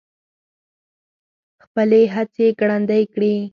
[1.63, 3.35] خپلې هڅې ګړندۍ کړي.